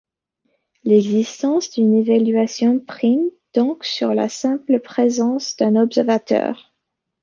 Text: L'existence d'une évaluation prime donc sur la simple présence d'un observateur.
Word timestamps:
L'existence 0.83 1.69
d'une 1.69 1.93
évaluation 1.93 2.79
prime 2.79 3.29
donc 3.53 3.85
sur 3.85 4.15
la 4.15 4.29
simple 4.29 4.79
présence 4.79 5.55
d'un 5.57 5.75
observateur. 5.75 6.73